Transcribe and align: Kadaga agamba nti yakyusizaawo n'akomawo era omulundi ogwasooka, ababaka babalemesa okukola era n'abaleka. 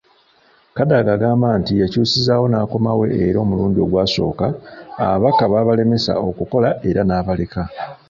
Kadaga 0.75 1.09
agamba 1.17 1.47
nti 1.59 1.73
yakyusizaawo 1.81 2.45
n'akomawo 2.49 3.03
era 3.27 3.37
omulundi 3.43 3.77
ogwasooka, 3.85 4.47
ababaka 5.05 5.43
babalemesa 5.53 6.13
okukola 6.27 6.69
era 6.89 7.01
n'abaleka. 7.05 7.61